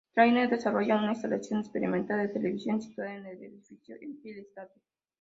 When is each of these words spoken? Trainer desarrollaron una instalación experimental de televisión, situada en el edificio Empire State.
Trainer 0.15 0.49
desarrollaron 0.49 1.03
una 1.03 1.13
instalación 1.13 1.59
experimental 1.59 2.17
de 2.17 2.33
televisión, 2.33 2.81
situada 2.81 3.17
en 3.17 3.23
el 3.27 3.43
edificio 3.43 3.95
Empire 4.01 4.41
State. 4.49 4.81